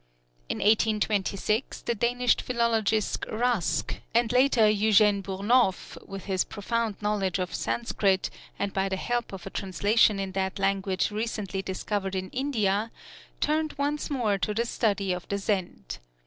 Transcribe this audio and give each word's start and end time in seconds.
In 0.49 0.57
1826 0.57 1.81
the 1.83 1.93
Danish 1.93 2.35
philologist 2.37 3.21
Rask, 3.27 3.97
and 4.15 4.31
later 4.31 4.61
Eugène 4.63 5.21
Burnouf, 5.21 5.95
with 6.07 6.25
his 6.25 6.43
profound 6.43 6.95
knowledge 7.03 7.37
of 7.37 7.53
Sanskrit, 7.53 8.31
and 8.57 8.73
by 8.73 8.89
the 8.89 8.95
help 8.97 9.31
of 9.31 9.45
a 9.45 9.51
translation 9.51 10.19
in 10.19 10.31
that 10.31 10.57
language 10.57 11.11
recently 11.11 11.61
discovered 11.61 12.15
in 12.15 12.31
India, 12.31 12.89
turned 13.41 13.73
once 13.77 14.09
more 14.09 14.39
to 14.39 14.55
the 14.55 14.65
study 14.65 15.13
of 15.13 15.27
the 15.27 15.37
Zend. 15.37 15.99